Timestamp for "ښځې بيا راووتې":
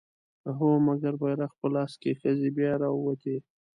2.19-3.37